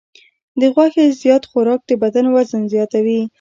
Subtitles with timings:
[0.59, 3.21] د غوښې زیات خوراک د بدن وزن زیاتوي.